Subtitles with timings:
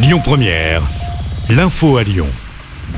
[0.00, 0.80] Lyon Première,
[1.50, 2.28] l'info à Lyon.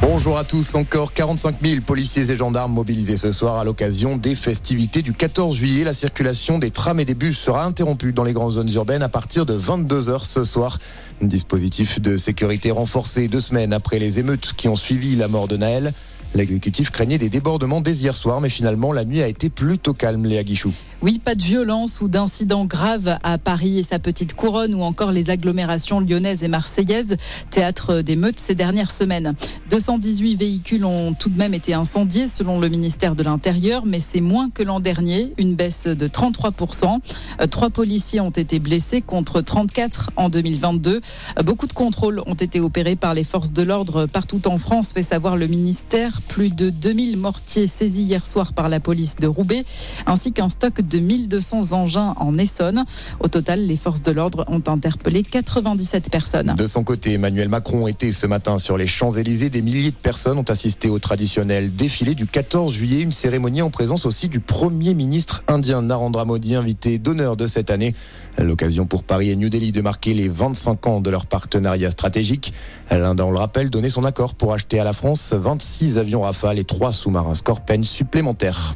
[0.03, 4.35] Bonjour à tous, encore 45 000 policiers et gendarmes mobilisés ce soir à l'occasion des
[4.35, 5.83] festivités du 14 juillet.
[5.83, 9.09] La circulation des trams et des bus sera interrompue dans les grandes zones urbaines à
[9.09, 10.79] partir de 22h ce soir.
[11.23, 15.49] Un dispositif de sécurité renforcé deux semaines après les émeutes qui ont suivi la mort
[15.49, 15.95] de Naël.
[16.35, 20.27] L'exécutif craignait des débordements dès hier soir, mais finalement la nuit a été plutôt calme,
[20.27, 20.75] Léa Guichou.
[21.03, 25.13] Oui, pas de violence ou d'incidents graves à Paris et sa petite couronne ou encore
[25.13, 27.17] les agglomérations lyonnaises et marseillaises,
[27.49, 29.35] théâtre d'émeutes ces dernières semaines.
[29.71, 34.21] 218 véhicules ont tout de même été incendiés selon le ministère de l'Intérieur, mais c'est
[34.21, 36.99] moins que l'an dernier, une baisse de 33%.
[37.41, 41.01] Euh, trois policiers ont été blessés contre 34 en 2022.
[41.39, 44.93] Euh, beaucoup de contrôles ont été opérés par les forces de l'ordre partout en France,
[44.93, 46.21] fait savoir le ministère.
[46.21, 49.65] Plus de 2000 mortiers saisis hier soir par la police de Roubaix,
[50.05, 52.85] ainsi qu'un stock de 1200 engins en Essonne.
[53.21, 56.55] Au total, les forces de l'ordre ont interpellé 97 personnes.
[56.57, 59.51] De son côté, Emmanuel Macron était ce matin sur les Champs-Élysées.
[59.51, 63.71] Des milliers de personnes ont assisté au traditionnel défilé du 14 juillet, une cérémonie en
[63.71, 67.95] présence aussi du Premier ministre indien Narendra Modi, invité d'honneur de cette année.
[68.39, 72.53] L'occasion pour Paris et New Delhi de marquer les 25 ans de leur partenariat stratégique.
[72.91, 76.59] L'Inde, on le rappelle, donnait son accord pour acheter à la France 26 avions Rafale
[76.59, 78.75] et 3 sous-marins Scorpion supplémentaires.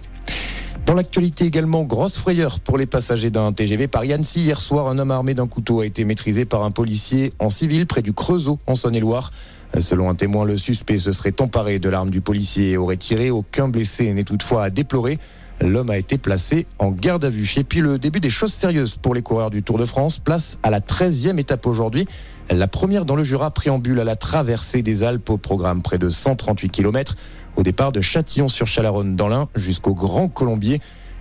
[0.87, 4.43] Dans l'actualité également, grosse frayeur pour les passagers d'un TGV Paris-Annecy.
[4.43, 7.87] Hier soir, un homme armé d'un couteau a été maîtrisé par un policier en civil
[7.87, 9.33] près du Creusot, en Saône-et-Loire.
[9.79, 13.31] Selon un témoin, le suspect se serait emparé de l'arme du policier et aurait tiré.
[13.31, 15.19] Aucun blessé n'est toutefois à déplorer.
[15.61, 17.53] L'homme a été placé en garde à vue.
[17.57, 20.19] Et puis le début des choses sérieuses pour les coureurs du Tour de France.
[20.19, 22.07] Place à la 13e étape aujourd'hui.
[22.51, 26.11] La première dans le Jura préambule à la traversée des Alpes au programme près de
[26.11, 27.17] 138 km
[27.57, 30.81] au départ de Châtillon-sur-Chalaronne dans l'Ain jusqu'au Grand Colombier.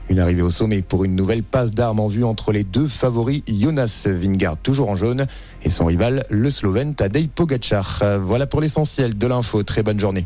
[0.09, 3.41] Une arrivée au sommet pour une nouvelle passe d'armes en vue entre les deux favoris
[3.47, 5.27] Jonas Vingard, toujours en jaune,
[5.63, 8.03] et son rival, le Slovène Tadej Pogacar.
[8.21, 9.63] Voilà pour l'essentiel de l'info.
[9.63, 10.25] Très bonne journée.